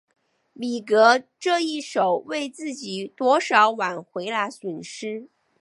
[0.53, 5.29] 米格这一手为自己多少挽回了损失。